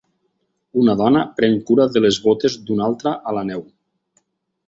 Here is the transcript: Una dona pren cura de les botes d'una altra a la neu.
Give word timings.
Una 0.83 0.93
dona 1.01 1.19
pren 1.41 1.57
cura 1.67 1.85
de 1.97 2.03
les 2.05 2.17
botes 2.25 2.57
d'una 2.69 2.87
altra 2.89 3.13
a 3.33 3.37
la 3.41 3.47
neu. 3.51 3.61